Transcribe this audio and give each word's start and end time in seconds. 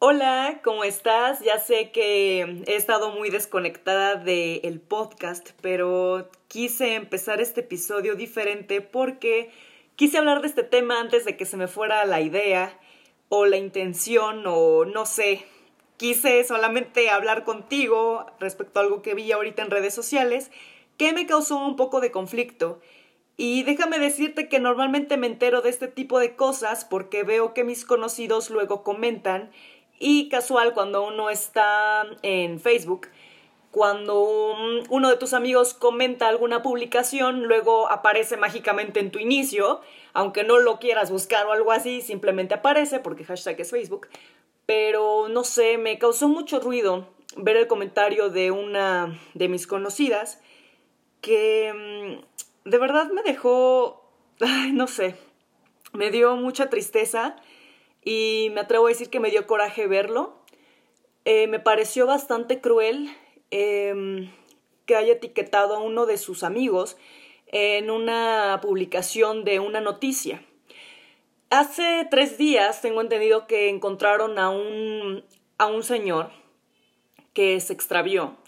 Hola, 0.00 0.60
¿cómo 0.62 0.84
estás? 0.84 1.40
Ya 1.40 1.58
sé 1.58 1.90
que 1.90 2.62
he 2.68 2.76
estado 2.76 3.10
muy 3.10 3.30
desconectada 3.30 4.14
del 4.14 4.80
podcast, 4.80 5.50
pero 5.60 6.30
quise 6.46 6.94
empezar 6.94 7.40
este 7.40 7.62
episodio 7.62 8.14
diferente 8.14 8.80
porque 8.80 9.50
quise 9.96 10.18
hablar 10.18 10.40
de 10.40 10.46
este 10.46 10.62
tema 10.62 11.00
antes 11.00 11.24
de 11.24 11.36
que 11.36 11.46
se 11.46 11.56
me 11.56 11.66
fuera 11.66 12.04
la 12.04 12.20
idea 12.20 12.78
o 13.28 13.44
la 13.44 13.56
intención 13.56 14.44
o 14.46 14.84
no 14.84 15.04
sé. 15.04 15.44
Quise 15.96 16.44
solamente 16.44 17.10
hablar 17.10 17.42
contigo 17.42 18.24
respecto 18.38 18.78
a 18.78 18.84
algo 18.84 19.02
que 19.02 19.14
vi 19.14 19.32
ahorita 19.32 19.62
en 19.62 19.70
redes 19.72 19.94
sociales 19.94 20.52
que 20.96 21.12
me 21.12 21.26
causó 21.26 21.56
un 21.56 21.74
poco 21.74 22.00
de 22.00 22.12
conflicto. 22.12 22.80
Y 23.36 23.64
déjame 23.64 23.98
decirte 23.98 24.48
que 24.48 24.60
normalmente 24.60 25.16
me 25.16 25.26
entero 25.26 25.60
de 25.60 25.70
este 25.70 25.88
tipo 25.88 26.20
de 26.20 26.36
cosas 26.36 26.84
porque 26.84 27.24
veo 27.24 27.52
que 27.52 27.64
mis 27.64 27.84
conocidos 27.84 28.50
luego 28.50 28.84
comentan 28.84 29.50
y 29.98 30.28
casual, 30.28 30.74
cuando 30.74 31.06
uno 31.06 31.30
está 31.30 32.06
en 32.22 32.60
Facebook, 32.60 33.08
cuando 33.70 34.56
uno 34.88 35.10
de 35.10 35.16
tus 35.16 35.34
amigos 35.34 35.74
comenta 35.74 36.28
alguna 36.28 36.62
publicación, 36.62 37.44
luego 37.44 37.90
aparece 37.90 38.36
mágicamente 38.36 39.00
en 39.00 39.10
tu 39.10 39.18
inicio, 39.18 39.80
aunque 40.14 40.44
no 40.44 40.58
lo 40.58 40.78
quieras 40.78 41.10
buscar 41.10 41.46
o 41.46 41.52
algo 41.52 41.72
así, 41.72 42.00
simplemente 42.00 42.54
aparece 42.54 42.98
porque 43.00 43.24
hashtag 43.24 43.60
es 43.60 43.70
Facebook. 43.70 44.08
Pero 44.66 45.28
no 45.28 45.44
sé, 45.44 45.78
me 45.78 45.98
causó 45.98 46.28
mucho 46.28 46.60
ruido 46.60 47.08
ver 47.36 47.56
el 47.56 47.66
comentario 47.66 48.30
de 48.30 48.50
una 48.50 49.18
de 49.34 49.48
mis 49.48 49.66
conocidas 49.66 50.40
que 51.20 51.72
mm, 52.64 52.68
de 52.70 52.78
verdad 52.78 53.10
me 53.10 53.22
dejó, 53.22 54.10
no 54.72 54.86
sé, 54.86 55.16
me 55.92 56.10
dio 56.10 56.36
mucha 56.36 56.70
tristeza 56.70 57.36
y 58.08 58.48
me 58.54 58.62
atrevo 58.62 58.86
a 58.86 58.88
decir 58.88 59.10
que 59.10 59.20
me 59.20 59.30
dio 59.30 59.46
coraje 59.46 59.86
verlo. 59.86 60.32
Eh, 61.26 61.46
me 61.46 61.60
pareció 61.60 62.06
bastante 62.06 62.58
cruel 62.58 63.14
em, 63.50 64.32
que 64.86 64.96
haya 64.96 65.12
etiquetado 65.12 65.76
a 65.76 65.82
uno 65.82 66.06
de 66.06 66.16
sus 66.16 66.42
amigos 66.42 66.96
en 67.48 67.90
una 67.90 68.60
publicación 68.62 69.44
de 69.44 69.60
una 69.60 69.82
noticia. 69.82 70.42
Hace 71.50 72.08
tres 72.10 72.38
días 72.38 72.80
tengo 72.80 73.02
entendido 73.02 73.46
que 73.46 73.68
encontraron 73.68 74.38
a 74.38 74.48
un, 74.48 75.22
a 75.58 75.66
un 75.66 75.82
señor 75.82 76.30
que 77.34 77.60
se 77.60 77.74
extravió 77.74 78.38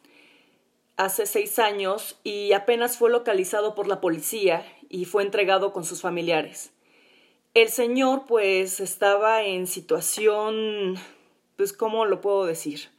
hace 0.96 1.26
seis 1.26 1.58
años 1.58 2.18
y 2.24 2.54
apenas 2.54 2.96
fue 2.96 3.10
localizado 3.10 3.74
por 3.74 3.88
la 3.88 4.00
policía 4.00 4.64
y 4.88 5.04
fue 5.04 5.22
entregado 5.22 5.74
con 5.74 5.84
sus 5.84 6.00
familiares. 6.00 6.72
El 7.52 7.68
señor 7.68 8.26
pues 8.28 8.78
estaba 8.78 9.42
en 9.42 9.66
situación, 9.66 10.94
pues 11.56 11.72
¿cómo 11.72 12.06
lo 12.06 12.20
puedo 12.20 12.46
decir? 12.46 12.90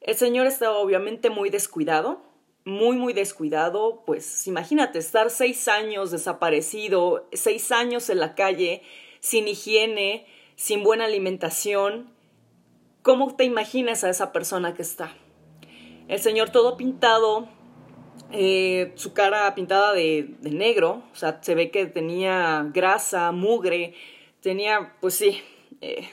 El 0.00 0.16
señor 0.16 0.46
estaba 0.46 0.78
obviamente 0.78 1.28
muy 1.28 1.50
descuidado, 1.50 2.22
muy, 2.64 2.96
muy 2.96 3.12
descuidado, 3.12 4.02
pues 4.06 4.46
imagínate 4.46 4.98
estar 4.98 5.28
seis 5.28 5.68
años 5.68 6.10
desaparecido, 6.10 7.28
seis 7.34 7.70
años 7.70 8.08
en 8.08 8.20
la 8.20 8.34
calle, 8.34 8.80
sin 9.20 9.46
higiene, 9.46 10.26
sin 10.54 10.82
buena 10.82 11.04
alimentación. 11.04 12.10
¿Cómo 13.02 13.36
te 13.36 13.44
imaginas 13.44 14.04
a 14.04 14.08
esa 14.08 14.32
persona 14.32 14.72
que 14.72 14.82
está? 14.82 15.14
El 16.08 16.18
señor 16.18 16.48
todo 16.48 16.78
pintado, 16.78 17.46
eh, 18.32 18.92
su 18.96 19.12
cara 19.12 19.54
pintada 19.54 19.92
de, 19.92 20.34
negro, 20.42 21.02
o 21.12 21.16
sea, 21.16 21.38
se 21.42 21.54
ve 21.54 21.70
que 21.70 21.86
tenía 21.86 22.68
grasa, 22.72 23.32
mugre, 23.32 23.94
tenía, 24.40 24.94
pues 25.00 25.14
sí, 25.14 25.42
eh, 25.80 26.08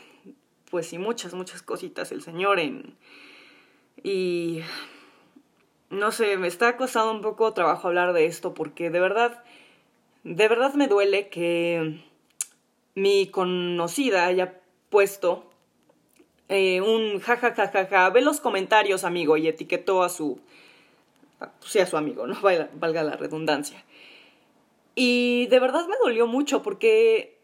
pues 0.70 0.88
sí, 0.88 0.98
muchas, 0.98 1.34
muchas 1.34 1.62
cositas 1.62 2.12
el 2.12 2.22
señor 2.22 2.60
en... 2.60 2.96
Y... 4.04 4.62
No 5.94 6.12
sé, 6.12 6.38
me 6.38 6.48
está 6.48 6.76
costando 6.76 7.12
un 7.12 7.22
poco 7.22 7.54
trabajo 7.54 7.88
hablar 7.88 8.14
de 8.14 8.26
esto 8.26 8.56
porque 8.56 8.90
de 8.90 9.00
verdad, 9.00 9.44
de 10.24 10.48
verdad 10.48 10.74
me 10.74 10.88
duele 10.88 11.30
que 11.30 12.04
mi 12.96 13.28
conocida 13.28 14.26
haya 14.26 14.60
puesto 14.90 15.52
eh, 16.50 16.82
un 16.82 17.20
jajajajaja, 17.20 17.68
ja, 17.72 17.86
ja, 17.86 18.06
ja, 18.06 18.10
ve 18.10 18.22
los 18.22 18.40
comentarios, 18.40 19.04
amigo, 19.04 19.38
y 19.38 19.48
etiquetó 19.48 20.02
a 20.02 20.10
su 20.10 20.40
sea 21.62 21.86
su 21.86 21.98
amigo, 21.98 22.28
¿no? 22.28 22.38
Valga, 22.74 23.04
la 23.04 23.16
redundancia. 23.16 23.84
Y 24.96 25.48
de 25.48 25.60
verdad 25.60 25.88
me 25.88 25.96
dolió 26.04 26.28
mucho 26.28 26.62
porque 26.62 27.40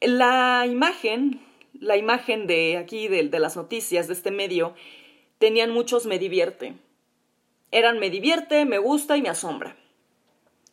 la 0.00 0.66
imagen, 0.66 1.40
la 1.78 1.96
imagen 1.96 2.46
de 2.46 2.76
aquí, 2.76 3.08
de, 3.08 3.28
de, 3.28 3.38
las 3.38 3.56
noticias 3.56 4.08
de 4.08 4.14
este 4.14 4.30
medio, 4.30 4.74
tenían 5.38 5.70
muchos 5.70 6.06
me 6.06 6.18
divierte. 6.18 6.74
Eran 7.70 7.98
me 7.98 8.10
divierte, 8.10 8.64
me 8.64 8.78
gusta 8.78 9.16
y 9.16 9.22
me 9.22 9.28
asombra. 9.28 9.76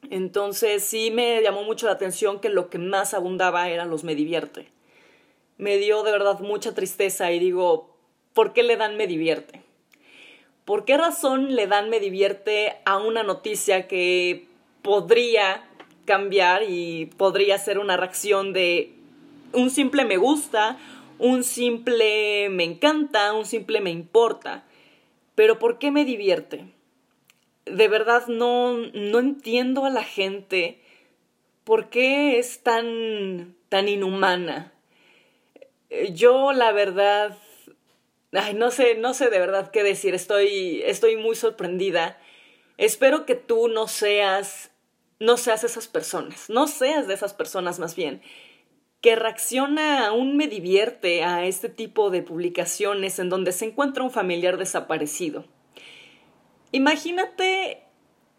Entonces 0.10 0.84
sí 0.84 1.12
me 1.12 1.42
llamó 1.42 1.64
mucho 1.64 1.86
la 1.86 1.94
atención 1.94 2.40
que 2.40 2.50
lo 2.50 2.70
que 2.70 2.78
más 2.78 3.14
abundaba 3.14 3.70
eran 3.70 3.90
los 3.90 4.04
me 4.04 4.16
divierte. 4.16 4.72
Me 5.58 5.78
dio 5.78 6.04
de 6.04 6.12
verdad 6.12 6.40
mucha 6.40 6.74
tristeza 6.74 7.32
y 7.32 7.40
digo, 7.40 7.96
¿por 8.34 8.54
qué 8.54 8.64
le 8.64 8.78
dan 8.78 8.96
me 8.96 9.08
divierte? 9.08 9.59
¿Por 10.70 10.86
qué 10.86 10.98
razón 10.98 11.56
le 11.56 11.66
dan 11.66 11.90
me 11.90 12.00
divierte 12.00 12.78
a 12.86 13.00
una 13.00 13.24
noticia 13.24 13.88
que 13.88 14.46
podría 14.84 15.68
cambiar 16.06 16.62
y 16.62 17.08
podría 17.18 17.58
ser 17.58 17.80
una 17.80 17.98
reacción 17.98 18.54
de 18.54 18.94
un 19.52 19.72
simple 19.72 20.06
me 20.06 20.18
gusta, 20.18 20.78
un 21.18 21.44
simple 21.44 22.50
me 22.50 22.66
encanta, 22.66 23.34
un 23.34 23.48
simple 23.48 23.82
me 23.82 23.90
importa? 23.90 24.64
Pero 25.34 25.58
¿por 25.58 25.80
qué 25.80 25.90
me 25.90 26.06
divierte? 26.06 26.66
De 27.66 27.88
verdad 27.88 28.28
no, 28.28 28.78
no 28.78 29.18
entiendo 29.18 29.86
a 29.86 29.90
la 29.90 30.04
gente 30.04 30.80
por 31.64 31.90
qué 31.90 32.38
es 32.38 32.62
tan, 32.62 33.56
tan 33.70 33.88
inhumana. 33.88 34.72
Yo 36.14 36.54
la 36.54 36.72
verdad 36.74 37.36
Ay, 38.32 38.54
no 38.54 38.72
sé, 38.72 38.96
no 38.96 39.14
sé 39.14 39.30
de 39.30 39.40
verdad 39.40 39.72
qué 39.72 39.84
decir. 39.84 40.14
Estoy, 40.14 40.82
estoy 40.86 41.16
muy 41.16 41.36
sorprendida. 41.36 42.18
Espero 42.78 43.26
que 43.26 43.36
tú 43.36 43.68
no 43.68 43.88
seas, 43.88 44.72
no 45.20 45.38
seas 45.38 45.64
esas 45.64 45.88
personas, 45.88 46.50
no 46.50 46.68
seas 46.68 47.08
de 47.08 47.14
esas 47.14 47.34
personas 47.34 47.80
más 47.80 47.96
bien, 47.96 48.22
que 49.02 49.16
reacciona 49.16 50.08
aún 50.08 50.38
me 50.38 50.48
divierte 50.48 51.24
a 51.24 51.46
este 51.46 51.70
tipo 51.70 52.10
de 52.10 52.22
publicaciones 52.22 53.20
en 53.20 53.30
donde 53.30 53.52
se 53.52 53.66
encuentra 53.66 54.04
un 54.04 54.12
familiar 54.12 54.58
desaparecido. 54.58 55.46
Imagínate, 56.72 57.84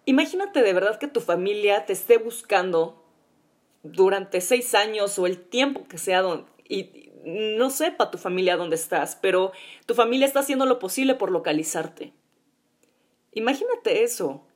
imagínate 0.05 0.63
de 0.63 0.73
verdad 0.73 0.99
que 0.99 1.09
tu 1.09 1.21
familia 1.21 1.85
te 1.85 1.93
esté 1.93 2.17
buscando 2.19 3.05
durante 3.83 4.41
seis 4.41 4.75
años 4.75 5.19
o 5.19 5.27
el 5.27 5.39
tiempo 5.39 5.87
que 5.89 5.99
sea 5.99 6.23
y, 6.69 7.10
no 7.25 7.71
sepa 7.71 8.11
tu 8.11 8.19
familia 8.19 8.57
dónde 8.57 8.77
estás, 8.77 9.17
pero 9.17 9.53
tu 9.87 9.95
familia 9.95 10.27
está 10.27 10.41
haciendo 10.41 10.67
lo 10.67 10.79
posible 10.79 11.15
por 11.15 11.31
localizarte. 11.31 12.13
Imagínate 13.33 14.03
eso. 14.03 14.47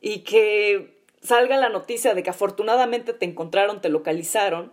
Y 0.00 0.20
que 0.20 1.04
salga 1.22 1.56
la 1.56 1.68
noticia 1.68 2.14
de 2.14 2.22
que 2.22 2.30
afortunadamente 2.30 3.12
te 3.12 3.26
encontraron, 3.26 3.80
te 3.80 3.88
localizaron, 3.88 4.72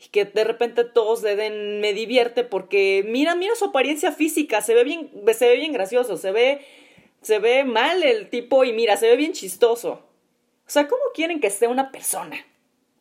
y 0.00 0.08
que 0.08 0.24
de 0.24 0.44
repente 0.44 0.84
todos 0.84 1.22
le 1.22 1.34
den 1.34 1.80
me 1.80 1.92
divierte 1.92 2.44
porque 2.44 3.04
mira, 3.06 3.34
mira 3.34 3.54
su 3.56 3.66
apariencia 3.66 4.12
física, 4.12 4.62
se 4.62 4.74
ve 4.74 4.84
bien, 4.84 5.10
se 5.34 5.48
ve 5.48 5.56
bien 5.56 5.72
gracioso, 5.72 6.16
se 6.16 6.30
ve, 6.30 6.64
se 7.20 7.38
ve 7.40 7.64
mal 7.64 8.02
el 8.04 8.30
tipo 8.30 8.64
y 8.64 8.72
mira, 8.72 8.96
se 8.96 9.08
ve 9.08 9.16
bien 9.16 9.32
chistoso. 9.32 9.90
O 10.66 10.70
sea, 10.70 10.86
¿cómo 10.86 11.02
quieren 11.14 11.40
que 11.40 11.48
esté 11.48 11.66
una 11.66 11.90
persona? 11.90 12.36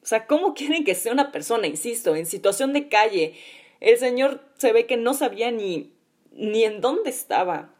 O 0.07 0.09
sea, 0.09 0.25
¿cómo 0.25 0.53
quieren 0.53 0.85
que 0.85 0.95
sea 0.95 1.11
una 1.11 1.33
persona, 1.33 1.67
insisto, 1.67 2.15
en 2.15 2.25
situación 2.25 2.71
de 2.71 2.87
calle? 2.87 3.33
El 3.81 3.97
señor 3.97 4.39
se 4.57 4.71
ve 4.71 4.85
que 4.85 4.95
no 4.95 5.13
sabía 5.13 5.51
ni, 5.51 5.91
ni 6.31 6.63
en 6.63 6.79
dónde 6.79 7.09
estaba. 7.09 7.73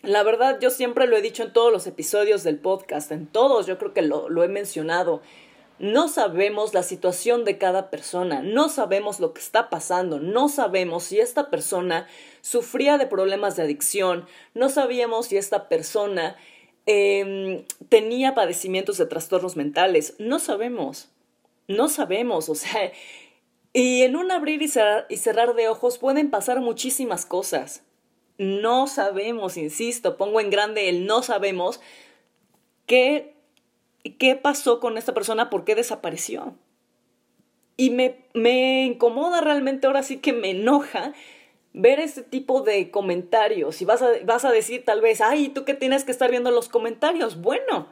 La 0.00 0.22
verdad, 0.22 0.58
yo 0.58 0.70
siempre 0.70 1.06
lo 1.06 1.18
he 1.18 1.20
dicho 1.20 1.42
en 1.42 1.52
todos 1.52 1.70
los 1.70 1.86
episodios 1.86 2.44
del 2.44 2.58
podcast, 2.58 3.12
en 3.12 3.26
todos, 3.26 3.66
yo 3.66 3.76
creo 3.76 3.92
que 3.92 4.00
lo, 4.00 4.30
lo 4.30 4.42
he 4.42 4.48
mencionado. 4.48 5.20
No 5.78 6.08
sabemos 6.08 6.72
la 6.72 6.82
situación 6.82 7.44
de 7.44 7.58
cada 7.58 7.90
persona, 7.90 8.40
no 8.40 8.70
sabemos 8.70 9.20
lo 9.20 9.34
que 9.34 9.42
está 9.42 9.68
pasando, 9.68 10.18
no 10.18 10.48
sabemos 10.48 11.04
si 11.04 11.20
esta 11.20 11.50
persona 11.50 12.08
sufría 12.40 12.96
de 12.96 13.06
problemas 13.06 13.56
de 13.56 13.64
adicción, 13.64 14.24
no 14.54 14.70
sabíamos 14.70 15.26
si 15.26 15.36
esta 15.36 15.68
persona 15.68 16.38
eh, 16.86 17.66
tenía 17.90 18.34
padecimientos 18.34 18.96
de 18.96 19.04
trastornos 19.04 19.56
mentales, 19.56 20.14
no 20.18 20.38
sabemos. 20.38 21.10
No 21.70 21.88
sabemos, 21.88 22.48
o 22.48 22.56
sea, 22.56 22.92
y 23.72 24.02
en 24.02 24.16
un 24.16 24.32
abrir 24.32 24.60
y 24.60 24.68
cerrar, 24.68 25.54
de 25.54 25.68
ojos 25.68 25.98
pueden 25.98 26.28
pasar 26.28 26.60
muchísimas 26.60 27.24
cosas. 27.24 27.84
No 28.38 28.88
sabemos, 28.88 29.56
insisto, 29.56 30.16
pongo 30.16 30.40
en 30.40 30.50
grande 30.50 30.88
el 30.88 31.06
no 31.06 31.22
sabemos 31.22 31.80
qué, 32.86 33.36
qué 34.18 34.34
pasó 34.34 34.80
con 34.80 34.98
esta 34.98 35.14
persona, 35.14 35.48
por 35.48 35.64
qué 35.64 35.76
desapareció. 35.76 36.56
Y 37.76 37.90
me, 37.90 38.24
me 38.34 38.84
incomoda 38.84 39.40
realmente, 39.40 39.86
ahora 39.86 40.02
sí 40.02 40.16
que 40.16 40.32
me 40.32 40.50
enoja 40.50 41.12
ver 41.72 42.00
este 42.00 42.22
tipo 42.22 42.62
de 42.62 42.90
comentarios 42.90 43.80
y 43.80 43.84
vas 43.84 44.02
a, 44.02 44.08
vas 44.24 44.44
a 44.44 44.50
decir 44.50 44.84
tal 44.84 45.00
vez, 45.00 45.20
ay, 45.20 45.50
¿tú 45.50 45.64
qué 45.64 45.74
tienes 45.74 46.02
que 46.02 46.10
estar 46.10 46.32
viendo 46.32 46.50
los 46.50 46.68
comentarios? 46.68 47.40
Bueno, 47.40 47.86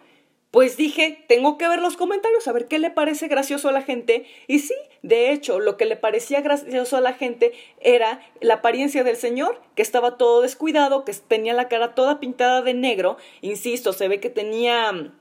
pues 0.50 0.78
dije, 0.78 1.24
tengo 1.28 1.58
que 1.58 1.68
ver 1.68 1.80
los 1.80 1.96
comentarios, 1.96 2.48
a 2.48 2.52
ver 2.52 2.68
qué 2.68 2.78
le 2.78 2.90
parece 2.90 3.28
gracioso 3.28 3.68
a 3.68 3.72
la 3.72 3.82
gente. 3.82 4.24
Y 4.46 4.60
sí, 4.60 4.74
de 5.02 5.30
hecho, 5.30 5.60
lo 5.60 5.76
que 5.76 5.84
le 5.84 5.96
parecía 5.96 6.40
gracioso 6.40 6.96
a 6.96 7.02
la 7.02 7.12
gente 7.12 7.52
era 7.80 8.20
la 8.40 8.54
apariencia 8.54 9.04
del 9.04 9.16
señor, 9.16 9.60
que 9.74 9.82
estaba 9.82 10.16
todo 10.16 10.40
descuidado, 10.40 11.04
que 11.04 11.12
tenía 11.12 11.52
la 11.52 11.68
cara 11.68 11.94
toda 11.94 12.18
pintada 12.18 12.62
de 12.62 12.72
negro. 12.72 13.18
Insisto, 13.42 13.92
se 13.92 14.08
ve 14.08 14.20
que 14.20 14.30
tenía, 14.30 15.12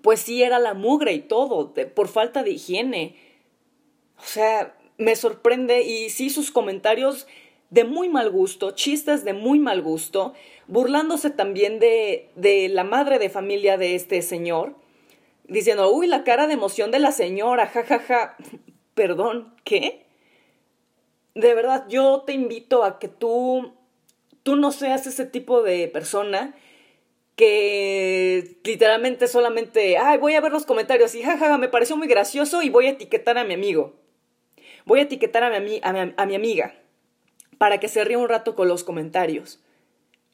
pues 0.00 0.20
sí, 0.20 0.42
era 0.42 0.58
la 0.58 0.72
mugre 0.72 1.12
y 1.12 1.20
todo, 1.20 1.74
por 1.94 2.08
falta 2.08 2.42
de 2.42 2.52
higiene. 2.52 3.16
O 4.18 4.24
sea, 4.24 4.74
me 4.96 5.16
sorprende 5.16 5.82
y 5.82 6.08
sí, 6.08 6.30
sus 6.30 6.50
comentarios 6.50 7.26
de 7.72 7.84
muy 7.84 8.10
mal 8.10 8.28
gusto, 8.28 8.72
chistes 8.72 9.24
de 9.24 9.32
muy 9.32 9.58
mal 9.58 9.80
gusto, 9.80 10.34
burlándose 10.66 11.30
también 11.30 11.78
de, 11.78 12.28
de 12.36 12.68
la 12.68 12.84
madre 12.84 13.18
de 13.18 13.30
familia 13.30 13.78
de 13.78 13.94
este 13.94 14.20
señor, 14.20 14.76
diciendo, 15.48 15.90
uy, 15.90 16.06
la 16.06 16.22
cara 16.22 16.46
de 16.46 16.52
emoción 16.52 16.90
de 16.90 16.98
la 16.98 17.12
señora, 17.12 17.66
jajaja. 17.66 17.98
Ja, 17.98 18.36
ja. 18.36 18.36
Perdón, 18.94 19.54
¿qué? 19.64 20.04
De 21.34 21.54
verdad, 21.54 21.86
yo 21.88 22.24
te 22.26 22.34
invito 22.34 22.84
a 22.84 22.98
que 22.98 23.08
tú, 23.08 23.72
tú 24.42 24.56
no 24.56 24.70
seas 24.70 25.06
ese 25.06 25.24
tipo 25.24 25.62
de 25.62 25.88
persona 25.88 26.54
que 27.36 28.58
literalmente 28.64 29.28
solamente, 29.28 29.96
ay, 29.96 30.18
voy 30.18 30.34
a 30.34 30.42
ver 30.42 30.52
los 30.52 30.66
comentarios 30.66 31.14
y 31.14 31.22
jajaja, 31.22 31.48
ja, 31.52 31.56
me 31.56 31.70
pareció 31.70 31.96
muy 31.96 32.06
gracioso 32.06 32.60
y 32.60 32.68
voy 32.68 32.88
a 32.88 32.90
etiquetar 32.90 33.38
a 33.38 33.44
mi 33.44 33.54
amigo. 33.54 33.94
Voy 34.84 35.00
a 35.00 35.04
etiquetar 35.04 35.42
a 35.42 35.58
mi, 35.58 35.80
a 35.82 35.92
mi, 35.94 36.12
a 36.14 36.26
mi 36.26 36.34
amiga 36.34 36.81
para 37.62 37.78
que 37.78 37.86
se 37.86 38.02
ría 38.02 38.18
un 38.18 38.28
rato 38.28 38.56
con 38.56 38.66
los 38.66 38.82
comentarios. 38.82 39.60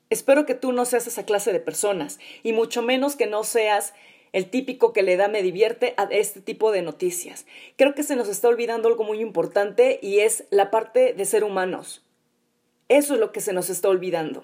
Espero 0.09 0.47
que 0.47 0.55
tú 0.55 0.73
no 0.73 0.87
seas 0.87 1.07
esa 1.07 1.27
clase 1.27 1.53
de 1.53 1.61
personas, 1.61 2.19
y 2.43 2.55
mucho 2.55 2.81
menos 2.81 3.17
que 3.17 3.27
no 3.27 3.45
seas 3.45 3.93
el 4.33 4.49
típico 4.49 4.95
que 4.95 5.03
le 5.03 5.19
da 5.19 5.29
me 5.29 5.43
divierte 5.43 5.93
a 5.99 6.05
este 6.05 6.41
tipo 6.41 6.73
de 6.73 6.81
noticias. 6.81 7.45
Creo 7.77 7.95
que 7.95 8.03
se 8.03 8.17
nos 8.17 8.31
está 8.31 8.49
olvidando 8.49 8.89
algo 8.89 9.05
muy 9.05 9.21
importante 9.21 9.99
y 10.01 10.21
es 10.21 10.45
la 10.49 10.71
parte 10.71 11.13
de 11.13 11.25
ser 11.27 11.45
humanos. 11.45 12.03
Eso 12.89 13.13
es 13.13 13.21
lo 13.21 13.31
que 13.31 13.43
se 13.43 13.53
nos 13.53 13.69
está 13.69 13.91
olvidando. 13.91 14.43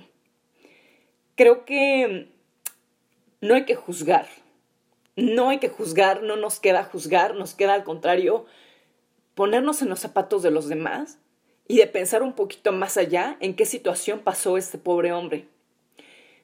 Creo 1.37 1.65
que 1.65 2.29
no 3.41 3.55
hay 3.55 3.65
que 3.65 3.77
juzgar. 3.77 4.29
No 5.17 5.49
hay 5.49 5.59
que 5.59 5.71
juzgar, 5.71 6.23
no 6.23 6.37
nos 6.37 6.61
queda 6.61 6.85
juzgar, 6.85 7.35
nos 7.35 7.55
queda 7.55 7.73
al 7.73 7.85
contrario 7.85 8.45
ponernos 9.35 9.81
en 9.81 9.89
los 9.89 10.01
zapatos 10.01 10.43
de 10.43 10.51
los 10.51 10.69
demás 10.69 11.17
y 11.67 11.79
de 11.79 11.87
pensar 11.87 12.23
un 12.23 12.35
poquito 12.35 12.73
más 12.73 12.97
allá 12.97 13.37
en 13.41 13.55
qué 13.55 13.67
situación 13.67 14.21
pasó 14.21 14.57
este 14.57 14.79
pobre 14.79 15.13
hombre. 15.13 15.47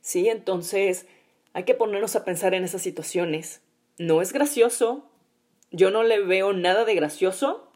Sí, 0.00 0.28
entonces 0.28 1.06
hay 1.52 1.64
que 1.64 1.74
ponernos 1.74 2.16
a 2.16 2.24
pensar 2.24 2.54
en 2.54 2.64
esas 2.64 2.82
situaciones. 2.82 3.60
No 3.98 4.22
es 4.22 4.32
gracioso, 4.32 5.04
yo 5.70 5.90
no 5.90 6.02
le 6.02 6.20
veo 6.20 6.52
nada 6.52 6.84
de 6.84 6.94
gracioso, 6.94 7.70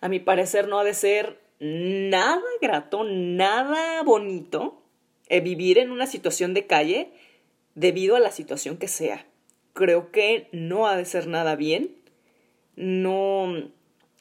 a 0.00 0.08
mi 0.08 0.18
parecer 0.18 0.68
no 0.68 0.78
ha 0.78 0.84
de 0.84 0.94
ser 0.94 1.40
nada 1.60 2.42
grato, 2.60 3.04
nada 3.04 4.02
bonito 4.02 4.82
eh, 5.28 5.40
vivir 5.40 5.78
en 5.78 5.90
una 5.90 6.06
situación 6.06 6.54
de 6.54 6.66
calle 6.66 7.12
debido 7.74 8.16
a 8.16 8.20
la 8.20 8.30
situación 8.30 8.76
que 8.76 8.88
sea. 8.88 9.26
Creo 9.72 10.10
que 10.10 10.48
no 10.52 10.86
ha 10.86 10.96
de 10.96 11.04
ser 11.04 11.26
nada 11.26 11.54
bien, 11.54 11.94
no, 12.76 13.70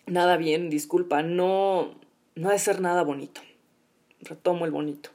nada 0.05 0.37
bien, 0.37 0.69
disculpa, 0.69 1.23
no, 1.23 1.95
no 2.37 2.49
ha 2.49 2.51
de 2.51 2.59
ser 2.59 2.81
nada 2.81 3.03
bonito. 3.03 3.41
Retomo 4.21 4.65
el 4.65 4.71
bonito. 4.71 5.09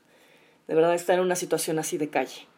De 0.67 0.75
verdad 0.75 0.95
estar 0.95 1.17
en 1.17 1.25
una 1.25 1.37
situación 1.37 1.79
así 1.79 1.97
de 1.97 2.11
calle. 2.11 2.49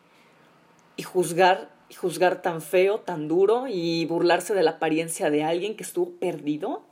Y 0.96 1.02
juzgar, 1.02 1.70
y 1.90 1.94
juzgar 1.94 2.40
tan 2.40 2.62
feo, 2.62 3.00
tan 3.00 3.28
duro, 3.28 3.66
y 3.68 4.06
burlarse 4.06 4.54
de 4.54 4.62
la 4.62 4.72
apariencia 4.72 5.30
de 5.30 5.44
alguien 5.44 5.76
que 5.76 5.82
estuvo 5.82 6.12
perdido. 6.12 6.82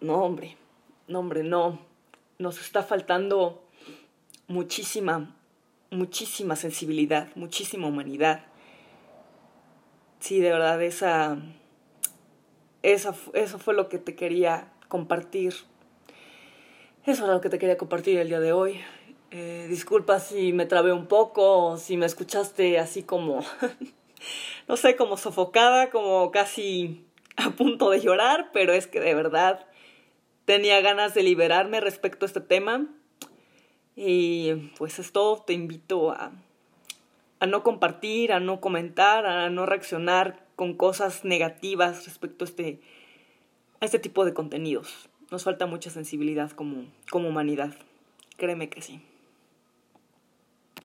No, 0.00 0.22
hombre, 0.22 0.56
no, 1.08 1.20
hombre, 1.20 1.42
no. 1.42 1.78
Nos 2.38 2.60
está 2.60 2.82
faltando 2.82 3.62
muchísima, 4.48 5.36
muchísima 5.90 6.56
sensibilidad, 6.56 7.28
muchísima 7.34 7.86
humanidad. 7.86 8.44
Sí, 10.20 10.40
de 10.40 10.50
verdad, 10.52 10.82
esa, 10.82 11.38
esa, 12.82 13.14
eso 13.34 13.58
fue 13.58 13.74
lo 13.74 13.90
que 13.90 13.98
te 13.98 14.14
quería 14.14 14.72
compartir 14.88 15.54
eso 17.06 17.24
es 17.24 17.30
lo 17.30 17.40
que 17.40 17.48
te 17.48 17.60
quería 17.60 17.78
compartir 17.78 18.18
el 18.18 18.26
día 18.26 18.40
de 18.40 18.52
hoy. 18.52 18.80
Eh, 19.30 19.66
disculpa 19.68 20.18
si 20.18 20.52
me 20.52 20.66
trabé 20.66 20.92
un 20.92 21.06
poco, 21.06 21.76
si 21.76 21.96
me 21.96 22.04
escuchaste 22.04 22.80
así 22.80 23.04
como, 23.04 23.44
no 24.68 24.76
sé, 24.76 24.96
como 24.96 25.16
sofocada, 25.16 25.90
como 25.90 26.32
casi 26.32 27.04
a 27.36 27.50
punto 27.50 27.90
de 27.90 28.00
llorar, 28.00 28.50
pero 28.52 28.72
es 28.72 28.88
que 28.88 28.98
de 28.98 29.14
verdad 29.14 29.66
tenía 30.46 30.80
ganas 30.80 31.14
de 31.14 31.22
liberarme 31.22 31.80
respecto 31.80 32.24
a 32.24 32.28
este 32.28 32.40
tema. 32.40 32.86
Y 33.94 34.72
pues 34.76 34.98
es 34.98 35.12
todo, 35.12 35.42
te 35.42 35.52
invito 35.52 36.10
a, 36.10 36.32
a 37.38 37.46
no 37.46 37.62
compartir, 37.62 38.32
a 38.32 38.40
no 38.40 38.60
comentar, 38.60 39.26
a 39.26 39.48
no 39.48 39.64
reaccionar 39.64 40.44
con 40.56 40.74
cosas 40.74 41.24
negativas 41.24 42.04
respecto 42.04 42.44
a 42.44 42.48
este, 42.48 42.80
a 43.80 43.84
este 43.84 44.00
tipo 44.00 44.24
de 44.24 44.34
contenidos 44.34 45.08
nos 45.30 45.44
falta 45.44 45.66
mucha 45.66 45.90
sensibilidad 45.90 46.50
como, 46.50 46.84
como 47.10 47.28
humanidad. 47.28 47.74
Créeme 48.36 48.68
que 48.68 48.82
sí. 48.82 49.00